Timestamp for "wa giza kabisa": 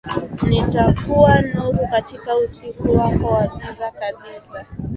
3.25-4.65